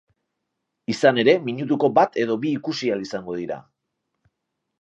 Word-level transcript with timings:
Izan 0.93 1.19
ere, 1.25 1.35
minutuko 1.51 1.91
bat 1.99 2.19
edo 2.25 2.39
bi 2.47 2.57
ikusi 2.61 2.93
ahal 2.95 3.07
izango 3.09 3.37
dira. 3.43 3.63